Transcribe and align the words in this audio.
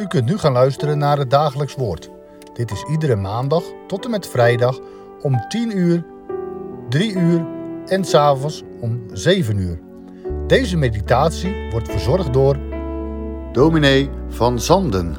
U 0.00 0.06
kunt 0.06 0.24
nu 0.24 0.38
gaan 0.38 0.52
luisteren 0.52 0.98
naar 0.98 1.18
het 1.18 1.30
dagelijks 1.30 1.74
woord. 1.74 2.10
Dit 2.52 2.70
is 2.70 2.84
iedere 2.90 3.16
maandag 3.16 3.62
tot 3.86 4.04
en 4.04 4.10
met 4.10 4.26
vrijdag 4.26 4.78
om 5.22 5.48
10 5.48 5.78
uur, 5.78 6.04
3 6.88 7.12
uur 7.12 7.46
en 7.86 8.04
s'avonds 8.04 8.62
om 8.80 9.02
7 9.12 9.56
uur. 9.56 9.80
Deze 10.46 10.76
meditatie 10.76 11.70
wordt 11.70 11.90
verzorgd 11.90 12.32
door 12.32 12.58
dominee 13.52 14.10
van 14.28 14.60
Zanden. 14.60 15.16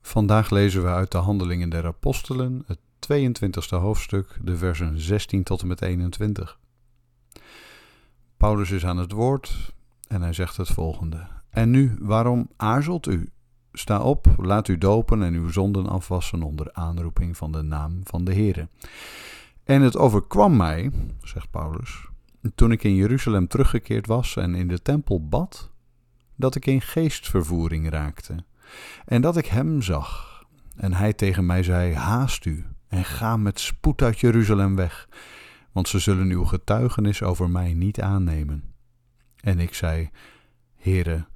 Vandaag 0.00 0.50
lezen 0.50 0.82
we 0.82 0.88
uit 0.88 1.10
de 1.10 1.18
Handelingen 1.18 1.70
der 1.70 1.86
Apostelen, 1.86 2.62
het 2.66 2.78
22e 3.02 3.76
hoofdstuk, 3.76 4.38
de 4.42 4.56
versen 4.56 5.00
16 5.00 5.42
tot 5.42 5.60
en 5.60 5.66
met 5.66 5.82
21. 5.82 6.58
Paulus 8.36 8.70
is 8.70 8.86
aan 8.86 8.96
het 8.96 9.12
woord 9.12 9.72
en 10.08 10.22
hij 10.22 10.32
zegt 10.32 10.56
het 10.56 10.68
volgende. 10.68 11.26
En 11.50 11.70
nu, 11.70 11.96
waarom 12.00 12.48
aarzelt 12.56 13.06
u? 13.06 13.30
Sta 13.72 14.00
op, 14.00 14.26
laat 14.36 14.68
u 14.68 14.78
dopen 14.78 15.22
en 15.22 15.34
uw 15.34 15.50
zonden 15.50 15.86
afwassen 15.86 16.42
onder 16.42 16.72
aanroeping 16.72 17.36
van 17.36 17.52
de 17.52 17.62
naam 17.62 18.00
van 18.04 18.24
de 18.24 18.34
Heere. 18.34 18.68
En 19.64 19.82
het 19.82 19.96
overkwam 19.96 20.56
mij, 20.56 20.90
zegt 21.22 21.50
Paulus, 21.50 22.06
toen 22.54 22.72
ik 22.72 22.84
in 22.84 22.94
Jeruzalem 22.94 23.46
teruggekeerd 23.46 24.06
was 24.06 24.36
en 24.36 24.54
in 24.54 24.68
de 24.68 24.82
tempel 24.82 25.28
bad, 25.28 25.70
dat 26.36 26.54
ik 26.54 26.66
in 26.66 26.80
geestvervoering 26.80 27.90
raakte 27.90 28.44
en 29.04 29.20
dat 29.20 29.36
ik 29.36 29.46
hem 29.46 29.82
zag. 29.82 30.30
En 30.76 30.92
hij 30.94 31.12
tegen 31.12 31.46
mij 31.46 31.62
zei: 31.62 31.94
Haast 31.94 32.44
u 32.44 32.66
en 32.92 33.04
ga 33.04 33.36
met 33.36 33.60
spoed 33.60 34.02
uit 34.02 34.20
Jeruzalem 34.20 34.76
weg, 34.76 35.08
want 35.72 35.88
ze 35.88 35.98
zullen 35.98 36.30
uw 36.30 36.44
getuigenis 36.44 37.22
over 37.22 37.50
mij 37.50 37.74
niet 37.74 38.00
aannemen. 38.00 38.64
En 39.36 39.58
ik 39.58 39.74
zei: 39.74 40.10
Heere, 40.76 41.26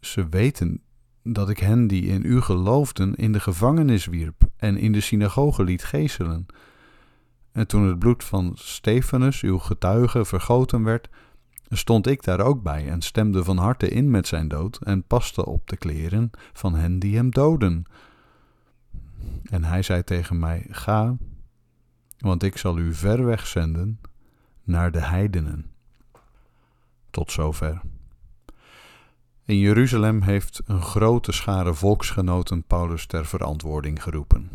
ze 0.00 0.28
weten 0.28 0.82
dat 1.22 1.48
ik 1.48 1.58
hen 1.58 1.86
die 1.86 2.02
in 2.02 2.22
u 2.24 2.40
geloofden 2.40 3.14
in 3.14 3.32
de 3.32 3.40
gevangenis 3.40 4.06
wierp 4.06 4.42
en 4.56 4.76
in 4.76 4.92
de 4.92 5.00
synagoge 5.00 5.64
liet 5.64 5.84
geeselen. 5.84 6.46
En 7.52 7.66
toen 7.66 7.86
het 7.88 7.98
bloed 7.98 8.24
van 8.24 8.52
Stefanus, 8.54 9.42
uw 9.42 9.58
getuige, 9.58 10.24
vergoten 10.24 10.82
werd, 10.82 11.08
stond 11.68 12.06
ik 12.06 12.24
daar 12.24 12.40
ook 12.40 12.62
bij 12.62 12.88
en 12.88 13.02
stemde 13.02 13.44
van 13.44 13.56
harte 13.56 13.88
in 13.88 14.10
met 14.10 14.26
zijn 14.26 14.48
dood 14.48 14.78
en 14.82 15.04
paste 15.04 15.46
op 15.46 15.68
de 15.68 15.76
kleren 15.76 16.30
van 16.52 16.74
hen 16.74 16.98
die 16.98 17.16
hem 17.16 17.30
doden. 17.30 17.84
En 19.44 19.64
hij 19.64 19.82
zei 19.82 20.04
tegen 20.04 20.38
mij: 20.38 20.66
Ga, 20.70 21.16
want 22.18 22.42
ik 22.42 22.56
zal 22.56 22.78
u 22.78 22.94
ver 22.94 23.24
weg 23.24 23.46
zenden 23.46 24.00
naar 24.64 24.92
de 24.92 25.00
heidenen. 25.00 25.70
Tot 27.10 27.32
zover. 27.32 27.80
In 29.44 29.58
Jeruzalem 29.58 30.22
heeft 30.22 30.62
een 30.64 30.82
grote 30.82 31.32
schare 31.32 31.74
volksgenoten 31.74 32.64
Paulus 32.64 33.06
ter 33.06 33.26
verantwoording 33.26 34.02
geroepen. 34.02 34.50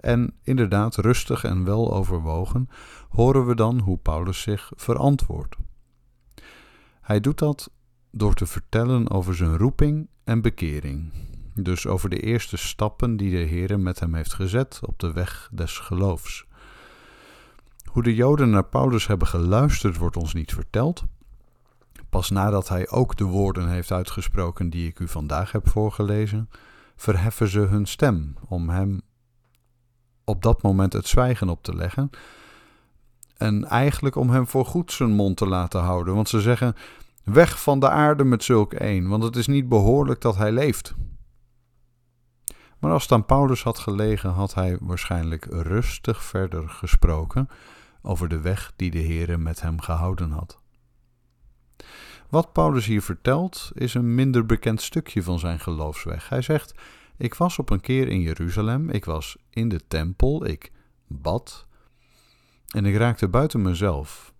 En 0.00 0.34
inderdaad, 0.42 0.96
rustig 0.96 1.44
en 1.44 1.64
wel 1.64 1.94
overwogen, 1.94 2.68
horen 3.08 3.46
we 3.46 3.54
dan 3.54 3.78
hoe 3.78 3.98
Paulus 3.98 4.40
zich 4.40 4.72
verantwoordt. 4.76 5.56
Hij 7.00 7.20
doet 7.20 7.38
dat 7.38 7.70
door 8.10 8.34
te 8.34 8.46
vertellen 8.46 9.10
over 9.10 9.34
zijn 9.34 9.56
roeping 9.56 10.08
en 10.24 10.42
bekering. 10.42 11.12
Dus 11.54 11.86
over 11.86 12.10
de 12.10 12.20
eerste 12.20 12.56
stappen 12.56 13.16
die 13.16 13.30
de 13.30 13.36
Heer 13.36 13.80
met 13.80 14.00
hem 14.00 14.14
heeft 14.14 14.34
gezet 14.34 14.80
op 14.82 14.98
de 14.98 15.12
weg 15.12 15.48
des 15.52 15.78
geloofs. 15.78 16.46
Hoe 17.84 18.02
de 18.02 18.14
Joden 18.14 18.50
naar 18.50 18.64
Paulus 18.64 19.06
hebben 19.06 19.28
geluisterd 19.28 19.96
wordt 19.96 20.16
ons 20.16 20.34
niet 20.34 20.52
verteld. 20.52 21.04
Pas 22.10 22.30
nadat 22.30 22.68
hij 22.68 22.88
ook 22.88 23.16
de 23.16 23.24
woorden 23.24 23.68
heeft 23.68 23.92
uitgesproken 23.92 24.70
die 24.70 24.88
ik 24.88 24.98
u 24.98 25.08
vandaag 25.08 25.52
heb 25.52 25.68
voorgelezen, 25.68 26.50
verheffen 26.96 27.48
ze 27.48 27.58
hun 27.58 27.86
stem 27.86 28.34
om 28.48 28.68
hem 28.68 29.00
op 30.24 30.42
dat 30.42 30.62
moment 30.62 30.92
het 30.92 31.06
zwijgen 31.06 31.48
op 31.48 31.62
te 31.62 31.76
leggen. 31.76 32.10
En 33.36 33.64
eigenlijk 33.64 34.16
om 34.16 34.30
hem 34.30 34.46
voor 34.46 34.66
goed 34.66 34.92
zijn 34.92 35.10
mond 35.10 35.36
te 35.36 35.46
laten 35.46 35.80
houden. 35.80 36.14
Want 36.14 36.28
ze 36.28 36.40
zeggen: 36.40 36.74
Weg 37.24 37.62
van 37.62 37.80
de 37.80 37.88
aarde 37.88 38.24
met 38.24 38.44
zulk 38.44 38.72
een, 38.72 39.08
want 39.08 39.22
het 39.22 39.36
is 39.36 39.46
niet 39.46 39.68
behoorlijk 39.68 40.20
dat 40.20 40.36
hij 40.36 40.52
leeft. 40.52 40.94
Maar 42.84 42.92
als 42.92 43.02
het 43.02 43.12
aan 43.12 43.26
Paulus 43.26 43.62
had 43.62 43.78
gelegen, 43.78 44.30
had 44.30 44.54
hij 44.54 44.76
waarschijnlijk 44.80 45.44
rustig 45.44 46.22
verder 46.22 46.68
gesproken 46.68 47.48
over 48.02 48.28
de 48.28 48.40
weg 48.40 48.72
die 48.76 48.90
de 48.90 49.02
Heere 49.02 49.36
met 49.36 49.60
hem 49.60 49.80
gehouden 49.80 50.30
had. 50.30 50.60
Wat 52.28 52.52
Paulus 52.52 52.86
hier 52.86 53.02
vertelt 53.02 53.70
is 53.74 53.94
een 53.94 54.14
minder 54.14 54.46
bekend 54.46 54.82
stukje 54.82 55.22
van 55.22 55.38
zijn 55.38 55.60
geloofsweg. 55.60 56.28
Hij 56.28 56.42
zegt: 56.42 56.74
Ik 57.16 57.34
was 57.34 57.58
op 57.58 57.70
een 57.70 57.80
keer 57.80 58.08
in 58.08 58.20
Jeruzalem, 58.20 58.90
ik 58.90 59.04
was 59.04 59.36
in 59.50 59.68
de 59.68 59.80
tempel, 59.88 60.46
ik 60.46 60.72
bad 61.06 61.66
en 62.68 62.86
ik 62.86 62.96
raakte 62.96 63.28
buiten 63.28 63.62
mezelf. 63.62 64.33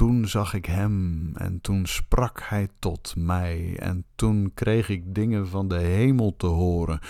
Toen 0.00 0.28
zag 0.28 0.54
ik 0.54 0.66
hem 0.66 1.30
en 1.36 1.60
toen 1.60 1.86
sprak 1.86 2.42
hij 2.42 2.68
tot 2.78 3.14
mij 3.16 3.78
en 3.78 4.04
toen 4.14 4.50
kreeg 4.54 4.88
ik 4.88 5.14
dingen 5.14 5.48
van 5.48 5.68
de 5.68 5.78
hemel 5.78 6.36
te 6.36 6.46
horen. 6.46 7.00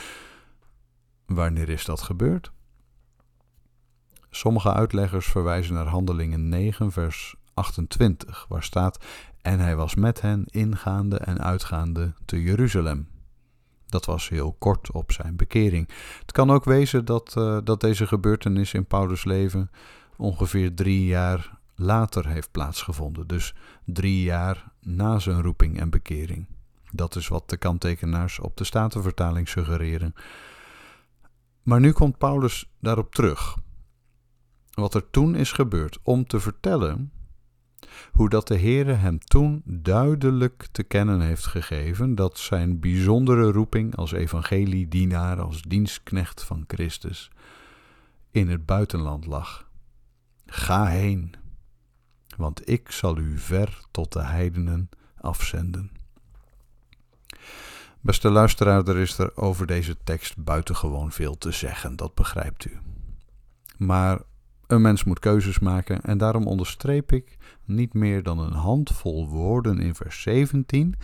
Wanneer 1.27 1.69
is 1.69 1.84
dat 1.84 2.03
gebeurd? 2.03 2.53
Sommige 4.31 4.73
uitleggers 4.73 5.27
verwijzen 5.27 5.75
naar 5.75 5.87
Handelingen 5.87 6.49
9, 6.49 6.93
vers 6.93 7.34
28, 7.55 8.47
waar 8.49 8.62
staat: 8.62 9.05
En 9.43 9.59
hij 9.59 9.77
was 9.77 9.95
met 9.95 10.21
hen 10.21 10.45
ingaande 10.47 11.19
en 11.19 11.41
uitgaande 11.41 12.15
te 12.25 12.43
Jeruzalem. 12.43 13.09
Dat 13.87 14.05
was 14.05 14.28
heel 14.28 14.53
kort 14.59 14.91
op 14.91 15.12
zijn 15.12 15.37
bekering. 15.37 15.89
Het 16.21 16.33
kan 16.33 16.51
ook 16.51 16.65
wezen 16.65 17.05
dat, 17.05 17.34
uh, 17.39 17.59
dat 17.65 17.81
deze 17.81 18.07
gebeurtenis 18.07 18.75
in 18.75 18.87
Paulus' 18.87 19.25
leven 19.25 19.71
ongeveer 20.17 20.75
drie 20.75 21.07
jaar 21.07 21.59
later 21.81 22.27
heeft 22.27 22.51
plaatsgevonden. 22.51 23.27
Dus 23.27 23.55
drie 23.85 24.23
jaar 24.23 24.73
na 24.81 25.19
zijn 25.19 25.43
roeping 25.43 25.81
en 25.81 25.91
bekering. 25.91 26.47
Dat 26.93 27.17
is 27.17 27.29
wat 27.29 27.49
de 27.49 27.57
kanttekenaars 27.57 28.39
op 28.39 28.57
de 28.57 28.65
Statenvertaling 28.65 29.49
suggereren. 29.49 30.15
Maar 31.63 31.81
nu 31.81 31.93
komt 31.93 32.19
Paulus 32.19 32.71
daarop 32.81 33.15
terug. 33.15 33.57
Wat 34.71 34.95
er 34.95 35.11
toen 35.11 35.35
is 35.35 35.53
gebeurd 35.53 35.99
om 36.03 36.27
te 36.27 36.41
vertellen 36.41 37.13
hoe 38.13 38.29
dat 38.29 38.49
de 38.49 38.59
Heere 38.59 38.93
hem 38.93 39.19
toen 39.19 39.63
duidelijk 39.65 40.67
te 40.73 40.83
kennen 40.83 41.21
heeft 41.21 41.47
gegeven 41.47 42.15
dat 42.15 42.39
zijn 42.39 42.81
bijzondere 42.81 43.53
roeping 43.53 43.97
als 43.97 44.13
evangeliedienaar, 44.13 45.41
als 45.41 45.63
dienstknecht 45.63 46.45
van 46.45 46.65
Christus, 46.67 47.31
in 48.31 48.49
het 48.49 48.67
buitenland 48.67 49.27
lag. 49.27 49.69
Ga 50.47 50.87
heen, 50.87 51.35
want 52.41 52.69
ik 52.69 52.91
zal 52.91 53.19
u 53.19 53.39
ver 53.39 53.81
tot 53.91 54.12
de 54.12 54.23
heidenen 54.23 54.89
afzenden. 55.21 55.91
Beste 58.01 58.31
luisteraar, 58.31 58.89
er 58.89 58.97
is 58.97 59.19
er 59.19 59.37
over 59.37 59.67
deze 59.67 59.97
tekst 60.05 60.45
buitengewoon 60.45 61.12
veel 61.12 61.39
te 61.39 61.51
zeggen, 61.51 61.97
dat 61.97 62.15
begrijpt 62.15 62.65
u. 62.65 62.78
Maar 63.77 64.21
een 64.67 64.81
mens 64.81 65.05
moet 65.05 65.19
keuzes 65.19 65.59
maken 65.59 66.01
en 66.01 66.19
daarom 66.19 66.47
onderstreep 66.47 67.12
ik 67.12 67.37
niet 67.65 67.95
meer 67.95 68.23
dan 68.23 68.39
een 68.39 68.53
handvol 68.53 69.28
woorden 69.28 69.81
in 69.81 69.95
vers 69.95 70.22
17. 70.22 70.95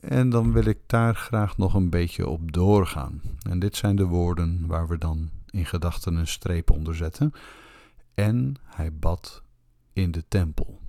En 0.00 0.30
dan 0.30 0.52
wil 0.52 0.64
ik 0.64 0.78
daar 0.86 1.14
graag 1.14 1.56
nog 1.56 1.74
een 1.74 1.90
beetje 1.90 2.28
op 2.28 2.52
doorgaan. 2.52 3.20
En 3.48 3.58
dit 3.58 3.76
zijn 3.76 3.96
de 3.96 4.04
woorden 4.04 4.66
waar 4.66 4.88
we 4.88 4.98
dan 4.98 5.30
in 5.50 5.66
gedachten 5.66 6.14
een 6.14 6.26
streep 6.26 6.70
onder 6.70 6.94
zetten. 6.94 7.32
En 8.14 8.56
hij 8.64 8.92
bad 8.92 9.42
in 9.94 10.10
de 10.10 10.24
tempel. 10.28 10.80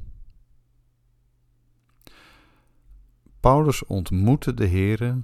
Paulus 3.40 3.86
ontmoette 3.86 4.54
de 4.54 4.68
Heere 4.68 5.22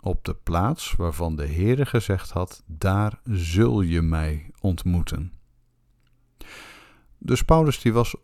op 0.00 0.24
de 0.24 0.34
plaats 0.34 0.94
waarvan 0.96 1.36
de 1.36 1.46
Heere 1.46 1.86
gezegd 1.86 2.30
had: 2.30 2.62
Daar 2.66 3.20
zul 3.24 3.80
je 3.80 4.02
mij 4.02 4.50
ontmoeten. 4.60 5.32
Dus 7.18 7.42
Paulus 7.42 7.80
die 7.80 7.92
was 7.92 8.16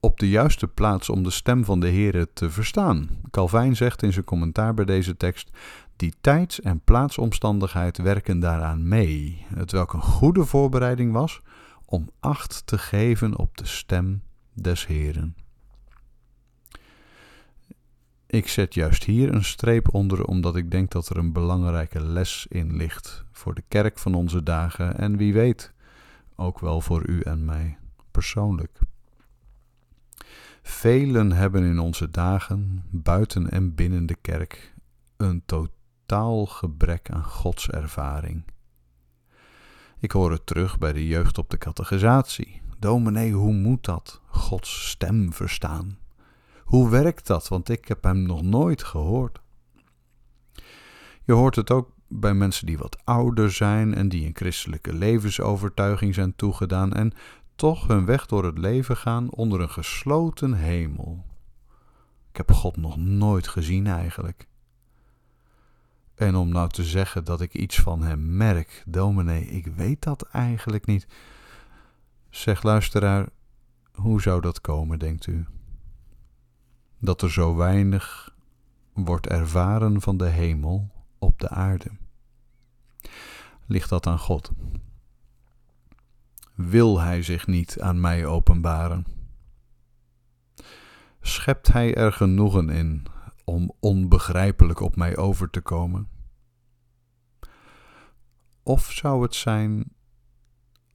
op 0.00 0.18
de 0.18 0.28
juiste 0.28 0.68
plaats 0.68 1.08
om 1.08 1.22
de 1.22 1.30
stem 1.30 1.64
van 1.64 1.80
de 1.80 1.88
Heere 1.88 2.32
te 2.32 2.50
verstaan. 2.50 3.08
Calvijn 3.30 3.76
zegt 3.76 4.02
in 4.02 4.12
zijn 4.12 4.24
commentaar 4.24 4.74
bij 4.74 4.84
deze 4.84 5.16
tekst: 5.16 5.50
Die 5.96 6.14
tijds- 6.20 6.60
en 6.60 6.80
plaatsomstandigheid 6.80 7.98
werken 7.98 8.40
daaraan 8.40 8.88
mee, 8.88 9.46
het 9.54 9.72
welk 9.72 9.92
een 9.92 10.02
goede 10.02 10.44
voorbereiding 10.44 11.12
was 11.12 11.42
om 11.92 12.08
acht 12.20 12.66
te 12.66 12.78
geven 12.78 13.38
op 13.38 13.56
de 13.56 13.66
stem 13.66 14.22
des 14.52 14.86
Heeren. 14.86 15.36
Ik 18.26 18.48
zet 18.48 18.74
juist 18.74 19.04
hier 19.04 19.34
een 19.34 19.44
streep 19.44 19.94
onder 19.94 20.24
omdat 20.24 20.56
ik 20.56 20.70
denk 20.70 20.90
dat 20.90 21.08
er 21.08 21.16
een 21.16 21.32
belangrijke 21.32 22.00
les 22.00 22.46
in 22.48 22.76
ligt 22.76 23.24
voor 23.30 23.54
de 23.54 23.62
kerk 23.68 23.98
van 23.98 24.14
onze 24.14 24.42
dagen 24.42 24.98
en 24.98 25.16
wie 25.16 25.32
weet 25.32 25.72
ook 26.36 26.58
wel 26.58 26.80
voor 26.80 27.08
u 27.08 27.20
en 27.20 27.44
mij 27.44 27.78
persoonlijk. 28.10 28.78
Velen 30.62 31.32
hebben 31.32 31.64
in 31.64 31.78
onze 31.78 32.10
dagen, 32.10 32.84
buiten 32.90 33.50
en 33.50 33.74
binnen 33.74 34.06
de 34.06 34.16
kerk, 34.20 34.74
een 35.16 35.42
totaal 35.46 36.46
gebrek 36.46 37.10
aan 37.10 37.24
godservaring. 37.24 38.44
Ik 40.02 40.10
hoor 40.10 40.30
het 40.30 40.46
terug 40.46 40.78
bij 40.78 40.92
de 40.92 41.06
jeugd 41.06 41.38
op 41.38 41.50
de 41.50 41.58
catechisatie. 41.58 42.60
Dominee, 42.78 43.32
hoe 43.32 43.52
moet 43.52 43.84
dat? 43.84 44.20
Gods 44.26 44.88
stem 44.88 45.32
verstaan. 45.32 45.98
Hoe 46.64 46.88
werkt 46.88 47.26
dat? 47.26 47.48
Want 47.48 47.68
ik 47.68 47.88
heb 47.88 48.02
hem 48.02 48.22
nog 48.22 48.42
nooit 48.42 48.82
gehoord. 48.82 49.40
Je 51.24 51.32
hoort 51.32 51.56
het 51.56 51.70
ook 51.70 51.90
bij 52.08 52.34
mensen 52.34 52.66
die 52.66 52.78
wat 52.78 53.04
ouder 53.04 53.52
zijn 53.52 53.94
en 53.94 54.08
die 54.08 54.26
een 54.26 54.36
christelijke 54.36 54.94
levensovertuiging 54.94 56.14
zijn 56.14 56.36
toegedaan 56.36 56.92
en 56.92 57.12
toch 57.54 57.86
hun 57.86 58.04
weg 58.04 58.26
door 58.26 58.44
het 58.44 58.58
leven 58.58 58.96
gaan 58.96 59.30
onder 59.30 59.60
een 59.60 59.70
gesloten 59.70 60.52
hemel. 60.52 61.24
Ik 62.30 62.36
heb 62.36 62.50
God 62.52 62.76
nog 62.76 62.96
nooit 62.96 63.48
gezien 63.48 63.86
eigenlijk. 63.86 64.46
En 66.14 66.34
om 66.34 66.48
nou 66.48 66.68
te 66.68 66.84
zeggen 66.84 67.24
dat 67.24 67.40
ik 67.40 67.54
iets 67.54 67.80
van 67.80 68.02
hem 68.02 68.36
merk, 68.36 68.82
dominee, 68.86 69.44
ik 69.44 69.66
weet 69.66 70.02
dat 70.02 70.22
eigenlijk 70.22 70.86
niet. 70.86 71.06
Zeg 72.30 72.62
luisteraar, 72.62 73.28
hoe 73.92 74.20
zou 74.20 74.40
dat 74.40 74.60
komen, 74.60 74.98
denkt 74.98 75.26
u? 75.26 75.46
Dat 76.98 77.22
er 77.22 77.30
zo 77.30 77.56
weinig 77.56 78.34
wordt 78.92 79.26
ervaren 79.26 80.00
van 80.00 80.16
de 80.16 80.28
hemel 80.28 80.90
op 81.18 81.38
de 81.40 81.48
aarde. 81.48 81.90
Ligt 83.66 83.88
dat 83.88 84.06
aan 84.06 84.18
God? 84.18 84.50
Wil 86.54 87.00
Hij 87.00 87.22
zich 87.22 87.46
niet 87.46 87.80
aan 87.80 88.00
mij 88.00 88.26
openbaren? 88.26 89.06
Schept 91.20 91.68
Hij 91.68 91.94
er 91.94 92.12
genoegen 92.12 92.70
in 92.70 93.06
om 93.44 93.72
onbegrijpelijk 93.80 94.80
op 94.80 94.96
mij 94.96 95.16
over 95.16 95.50
te 95.50 95.60
komen? 95.60 96.08
Of 98.62 98.90
zou 98.90 99.22
het 99.22 99.34
zijn 99.34 99.92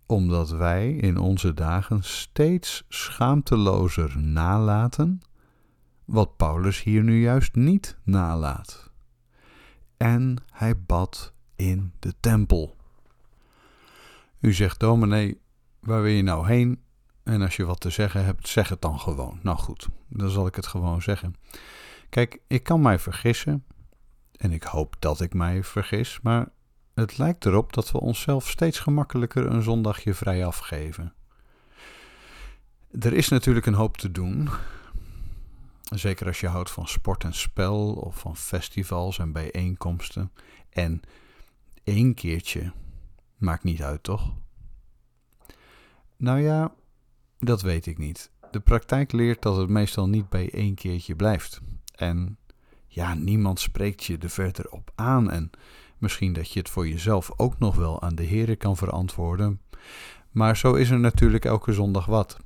omdat 0.06 0.50
wij 0.50 0.92
in 0.92 1.18
onze 1.18 1.54
dagen 1.54 2.04
steeds 2.04 2.86
schaamtelozer 2.90 4.20
nalaten 4.20 5.22
wat 6.06 6.38
Paulus 6.38 6.84
hier 6.84 7.04
nu 7.04 7.22
juist 7.22 7.56
niet 7.56 7.98
nalaat? 8.04 8.92
En 9.98 10.38
hij 10.52 10.80
bad 10.80 11.34
in 11.56 11.94
de 12.00 12.14
tempel. 12.20 12.76
U 14.40 14.54
zegt, 14.54 14.80
dominee, 14.80 15.42
waar 15.80 16.02
wil 16.02 16.12
je 16.12 16.24
nou 16.24 16.48
heen? 16.48 16.82
En 17.24 17.42
als 17.42 17.56
je 17.56 17.66
wat 17.66 17.80
te 17.80 17.90
zeggen 17.90 18.26
hebt, 18.26 18.48
zeg 18.48 18.70
het 18.70 18.82
dan 18.82 19.00
gewoon. 19.00 19.40
Nou 19.42 19.58
goed, 19.58 19.88
dan 20.08 20.30
zal 20.30 20.48
ik 20.48 20.56
het 20.56 20.68
gewoon 20.68 21.02
zeggen. 21.02 21.36
Kijk, 22.10 22.40
ik 22.48 22.64
kan 22.64 22.82
mij 22.82 23.00
vergissen. 23.00 23.66
En 24.38 24.52
ik 24.52 24.64
hoop 24.64 24.96
dat 25.00 25.22
ik 25.22 25.34
mij 25.34 25.64
vergis. 25.64 26.20
Maar 26.22 26.50
het 26.94 27.18
lijkt 27.18 27.46
erop 27.46 27.74
dat 27.74 27.92
we 27.92 28.00
onszelf 28.00 28.50
steeds 28.50 28.80
gemakkelijker 28.80 29.46
een 29.46 29.62
zondagje 29.62 30.14
vrij 30.14 30.46
afgeven. 30.46 31.14
Er 33.00 33.14
is 33.14 33.28
natuurlijk 33.28 33.66
een 33.66 33.74
hoop 33.74 33.98
te 33.98 34.12
doen. 34.12 34.50
Zeker 35.96 36.28
als 36.28 36.40
je 36.40 36.48
houdt 36.48 36.72
van 36.72 36.88
sport 36.88 37.24
en 37.24 37.34
spel 37.34 37.94
of 37.94 38.20
van 38.20 38.38
festivals 38.38 39.20
en 39.20 39.32
bijeenkomsten. 39.32 40.32
En 40.70 41.02
één 41.84 42.14
keertje 42.14 42.72
maakt 43.38 43.64
niet 43.64 43.82
uit, 43.82 44.04
toch? 44.04 44.34
Nou 46.18 46.40
ja, 46.40 46.74
dat 47.40 47.62
weet 47.62 47.86
ik 47.86 47.98
niet. 47.98 48.32
De 48.52 48.60
praktijk 48.60 49.12
leert 49.12 49.42
dat 49.42 49.58
het 49.58 49.70
meestal 49.70 50.08
niet 50.08 50.30
bij 50.30 50.54
één 50.54 50.76
keertje 50.76 51.16
blijft. 51.16 51.62
En 51.98 52.38
ja, 52.88 53.14
niemand 53.14 53.60
spreekt 53.60 54.04
je 54.04 54.18
er 54.18 54.30
verder 54.30 54.70
op 54.70 54.92
aan. 54.96 55.32
En 55.32 55.50
misschien 55.98 56.34
dat 56.34 56.52
je 56.52 56.60
het 56.60 56.70
voor 56.70 56.88
jezelf 56.88 57.32
ook 57.36 57.60
nog 57.60 57.76
wel 57.76 58.02
aan 58.02 58.16
de 58.16 58.24
heren 58.24 58.58
kan 58.58 58.78
verantwoorden. 58.78 59.62
Maar 60.32 60.58
zo 60.58 60.74
is 60.74 60.90
er 60.90 61.00
natuurlijk 61.00 61.46
elke 61.46 61.74
zondag 61.74 62.06
wat. 62.06 62.38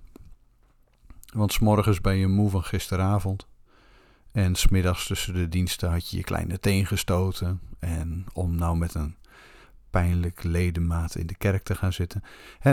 Want 1.33 1.53
s'morgens 1.53 2.01
ben 2.01 2.15
je 2.15 2.27
moe 2.27 2.50
van 2.50 2.63
gisteravond. 2.63 3.48
En 4.31 4.56
smiddags 4.56 5.07
tussen 5.07 5.33
de 5.33 5.50
diensten 5.50 5.92
had 5.92 6.09
je 6.09 6.18
je 6.18 6.24
kleine 6.24 6.59
teen 6.59 6.86
gestoten. 6.86 7.59
En 7.80 8.25
om 8.33 8.56
nou 8.56 8.77
met 8.77 8.94
een 8.94 9.15
pijnlijk 9.89 10.44
ledemaat 10.44 11.15
in 11.15 11.27
de 11.27 11.36
kerk 11.36 11.63
te 11.63 11.75
gaan 11.75 11.94
zitten. 11.94 12.24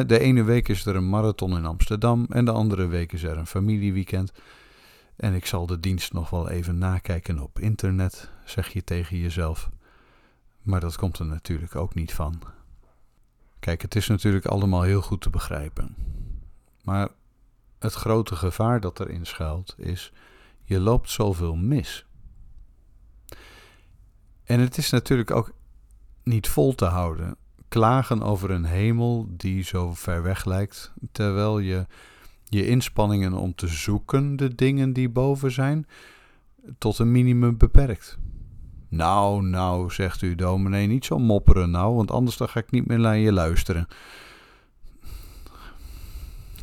de 0.06 0.18
ene 0.18 0.42
week 0.42 0.68
is 0.68 0.86
er 0.86 0.96
een 0.96 1.08
marathon 1.08 1.56
in 1.56 1.66
Amsterdam 1.66 2.26
en 2.28 2.44
de 2.44 2.52
andere 2.52 2.86
week 2.86 3.12
is 3.12 3.22
er 3.22 3.36
een 3.36 3.46
familieweekend. 3.46 4.32
En 5.18 5.34
ik 5.34 5.46
zal 5.46 5.66
de 5.66 5.80
dienst 5.80 6.12
nog 6.12 6.30
wel 6.30 6.48
even 6.48 6.78
nakijken 6.78 7.38
op 7.38 7.58
internet, 7.58 8.30
zeg 8.44 8.68
je 8.68 8.84
tegen 8.84 9.18
jezelf. 9.18 9.70
Maar 10.62 10.80
dat 10.80 10.96
komt 10.96 11.18
er 11.18 11.26
natuurlijk 11.26 11.76
ook 11.76 11.94
niet 11.94 12.14
van. 12.14 12.42
Kijk, 13.58 13.82
het 13.82 13.94
is 13.96 14.06
natuurlijk 14.06 14.46
allemaal 14.46 14.82
heel 14.82 15.02
goed 15.02 15.20
te 15.20 15.30
begrijpen. 15.30 15.96
Maar 16.82 17.08
het 17.78 17.94
grote 17.94 18.36
gevaar 18.36 18.80
dat 18.80 19.00
erin 19.00 19.26
schuilt 19.26 19.74
is, 19.76 20.12
je 20.64 20.80
loopt 20.80 21.10
zoveel 21.10 21.56
mis. 21.56 22.06
En 24.44 24.60
het 24.60 24.78
is 24.78 24.90
natuurlijk 24.90 25.30
ook 25.30 25.52
niet 26.22 26.48
vol 26.48 26.74
te 26.74 26.84
houden. 26.84 27.36
Klagen 27.68 28.22
over 28.22 28.50
een 28.50 28.64
hemel 28.64 29.26
die 29.28 29.62
zo 29.62 29.94
ver 29.94 30.22
weg 30.22 30.44
lijkt, 30.44 30.92
terwijl 31.12 31.58
je 31.58 31.86
je 32.48 32.66
inspanningen 32.66 33.32
om 33.32 33.54
te 33.54 33.66
zoeken 33.66 34.36
de 34.36 34.54
dingen 34.54 34.92
die 34.92 35.08
boven 35.08 35.52
zijn 35.52 35.86
tot 36.78 36.98
een 36.98 37.12
minimum 37.12 37.56
beperkt. 37.56 38.18
Nou, 38.88 39.42
nou, 39.42 39.90
zegt 39.90 40.22
u 40.22 40.34
dominee, 40.34 40.86
niet 40.86 41.04
zo 41.04 41.18
mopperen 41.18 41.70
nou, 41.70 41.94
want 41.94 42.10
anders 42.10 42.36
dan 42.36 42.48
ga 42.48 42.60
ik 42.60 42.70
niet 42.70 42.86
meer 42.86 42.98
naar 42.98 43.16
je 43.16 43.32
luisteren. 43.32 43.88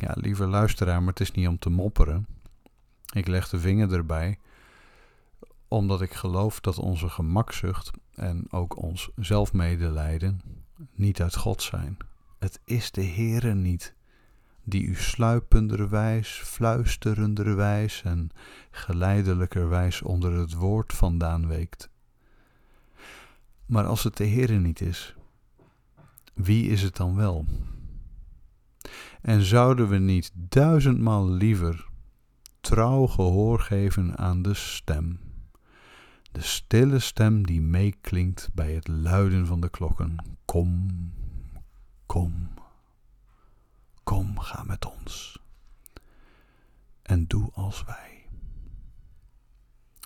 Ja, 0.00 0.14
liever 0.14 0.46
luisteraar, 0.46 0.98
maar 0.98 1.08
het 1.08 1.20
is 1.20 1.30
niet 1.32 1.48
om 1.48 1.58
te 1.58 1.70
mopperen. 1.70 2.26
Ik 3.12 3.26
leg 3.26 3.48
de 3.48 3.58
vinger 3.58 3.92
erbij, 3.92 4.38
omdat 5.68 6.02
ik 6.02 6.12
geloof 6.12 6.60
dat 6.60 6.78
onze 6.78 7.08
gemakzucht 7.08 7.90
en 8.14 8.46
ook 8.50 8.82
ons 8.82 9.10
zelfmedelijden 9.16 10.40
niet 10.94 11.22
uit 11.22 11.36
God 11.36 11.62
zijn. 11.62 11.96
Het 12.38 12.60
is 12.64 12.90
de 12.90 13.04
Heere 13.04 13.54
niet, 13.54 13.94
die 14.68 14.86
u 14.86 14.94
sluipenderwijs, 14.94 16.28
fluisterenderwijs 16.44 18.02
en 18.02 18.30
geleidelijkerwijs 18.70 20.02
onder 20.02 20.32
het 20.32 20.54
woord 20.54 20.92
vandaan 20.92 21.46
weekt. 21.46 21.90
Maar 23.66 23.84
als 23.86 24.04
het 24.04 24.16
de 24.16 24.26
Heere 24.26 24.58
niet 24.58 24.80
is, 24.80 25.16
wie 26.34 26.68
is 26.68 26.82
het 26.82 26.96
dan 26.96 27.16
wel? 27.16 27.44
En 29.22 29.42
zouden 29.42 29.88
we 29.88 29.98
niet 29.98 30.30
duizendmaal 30.34 31.30
liever 31.30 31.86
trouw 32.60 33.06
gehoor 33.06 33.60
geven 33.60 34.16
aan 34.16 34.42
de 34.42 34.54
stem? 34.54 35.18
De 36.32 36.42
stille 36.42 36.98
stem 36.98 37.46
die 37.46 37.60
meeklinkt 37.60 38.50
bij 38.54 38.72
het 38.72 38.88
luiden 38.88 39.46
van 39.46 39.60
de 39.60 39.68
klokken. 39.68 40.16
Kom, 40.44 40.88
kom, 42.06 42.48
kom, 44.16 44.38
ga 44.38 44.62
met 44.62 44.86
ons. 44.86 45.38
En 47.02 47.26
doe 47.26 47.50
als 47.54 47.84
wij. 47.84 48.26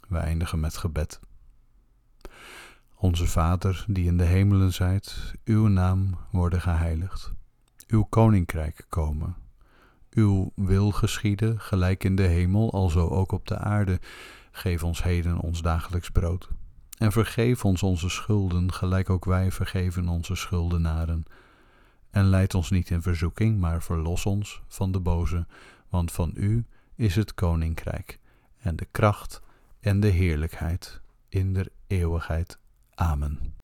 We 0.09 0.19
eindigen 0.19 0.61
met 0.61 0.76
gebed. 0.76 1.21
Onze 2.95 3.26
Vader, 3.26 3.85
die 3.88 4.07
in 4.07 4.17
de 4.17 4.25
hemelen 4.25 4.73
zijt, 4.73 5.35
uw 5.45 5.67
naam 5.67 6.19
worden 6.31 6.61
geheiligd. 6.61 7.33
Uw 7.87 8.02
koninkrijk 8.02 8.87
komen. 8.88 9.37
Uw 10.11 10.52
wil 10.55 10.90
geschieden, 10.90 11.61
gelijk 11.61 12.05
in 12.05 12.17
de 12.17 12.26
hemel, 12.26 12.73
alzo 12.73 13.09
ook 13.09 13.33
op 13.33 13.47
de 13.47 13.59
aarde. 13.59 14.00
Geef 14.50 14.85
ons 14.85 15.02
heden 15.02 15.38
ons 15.38 15.62
dagelijks 15.62 16.11
brood. 16.11 16.49
En 16.99 17.12
vergeef 17.12 17.64
ons 17.64 17.83
onze 17.83 18.09
schulden, 18.09 18.73
gelijk 18.73 19.11
ook 19.11 19.25
wij 19.25 19.52
vergeven 19.52 20.09
onze 20.09 20.35
schuldenaren. 20.35 21.25
En 22.11 22.25
leid 22.25 22.55
ons 22.55 22.71
niet 22.71 22.90
in 22.90 23.02
verzoeking, 23.02 23.59
maar 23.59 23.83
verlos 23.83 24.26
ons 24.26 24.62
van 24.69 24.93
de 24.93 25.00
boze, 25.00 25.47
want 25.88 26.12
van 26.12 26.33
u 26.35 26.64
is 26.95 27.17
het 27.17 27.35
koninkrijk, 27.35 28.19
en 28.59 28.76
de 28.76 28.87
kracht 28.90 29.43
en 29.81 30.00
de 30.00 30.09
heerlijkheid 30.09 31.00
in 31.29 31.55
der 31.55 31.69
eeuwigheid. 31.87 32.59
Amen. 32.95 33.55